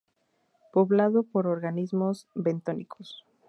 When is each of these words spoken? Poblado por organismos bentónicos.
Poblado 0.73 1.21
por 1.21 1.45
organismos 1.45 2.25
bentónicos. 2.33 3.23